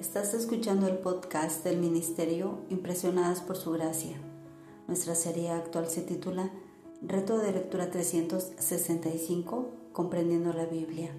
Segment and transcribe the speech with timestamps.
[0.00, 4.16] Estás escuchando el podcast del Ministerio Impresionadas por Su Gracia.
[4.88, 6.50] Nuestra serie actual se titula
[7.00, 11.10] Reto de Lectura 365, Comprendiendo la Biblia.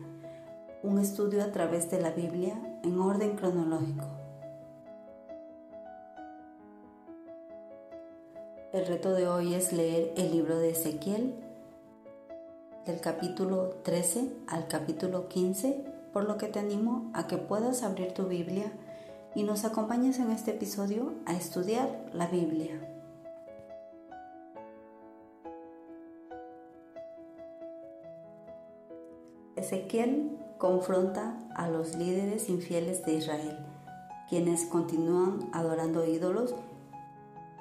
[0.83, 4.05] Un estudio a través de la Biblia en orden cronológico.
[8.73, 11.33] El reto de hoy es leer el libro de Ezequiel
[12.85, 18.13] del capítulo 13 al capítulo 15 por lo que te animo a que puedas abrir
[18.13, 18.71] tu Biblia
[19.35, 22.79] y nos acompañes en este episodio a estudiar la Biblia.
[29.57, 33.57] Ezequiel confronta a los líderes infieles de Israel,
[34.29, 36.55] quienes continúan adorando ídolos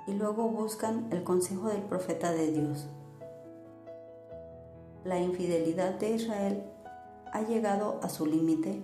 [0.06, 2.86] y luego buscan el consejo del profeta de Dios.
[5.02, 6.73] La infidelidad de Israel
[7.34, 8.82] ha llegado a su límite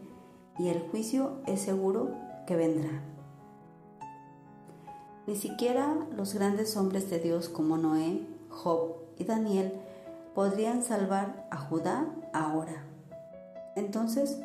[0.58, 2.10] y el juicio es seguro
[2.46, 2.90] que vendrá.
[5.26, 9.80] Ni siquiera los grandes hombres de Dios como Noé, Job y Daniel
[10.34, 12.84] podrían salvar a Judá ahora.
[13.76, 14.40] Entonces,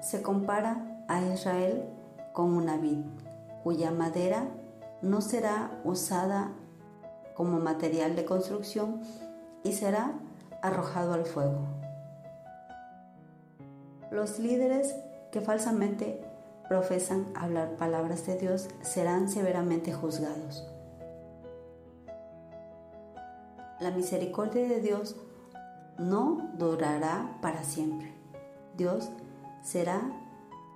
[0.00, 1.84] se compara a Israel
[2.32, 3.00] con una vid,
[3.62, 4.48] cuya madera
[5.02, 6.52] no será usada
[7.36, 9.02] como material de construcción
[9.62, 10.14] y será
[10.64, 11.58] arrojado al fuego.
[14.10, 14.94] Los líderes
[15.30, 16.24] que falsamente
[16.68, 20.66] profesan hablar palabras de Dios serán severamente juzgados.
[23.78, 25.16] La misericordia de Dios
[25.98, 28.14] no durará para siempre.
[28.74, 29.10] Dios
[29.62, 30.00] será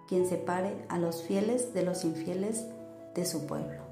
[0.07, 2.67] quien separe a los fieles de los infieles
[3.15, 3.88] de su pueblo.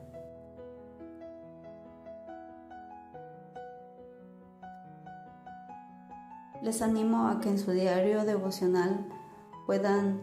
[6.63, 9.07] Les animo a que en su diario devocional
[9.67, 10.21] puedan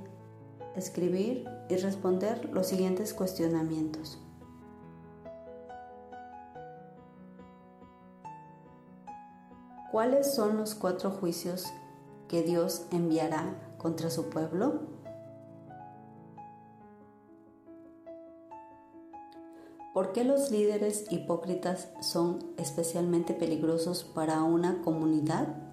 [0.76, 4.20] escribir y responder los siguientes cuestionamientos.
[9.92, 11.68] ¿Cuáles son los cuatro juicios
[12.28, 14.82] que Dios enviará contra su pueblo?
[19.94, 25.73] ¿Por qué los líderes hipócritas son especialmente peligrosos para una comunidad?